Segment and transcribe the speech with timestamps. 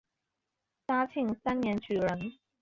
[0.87, 2.31] 嘉庆三年举人。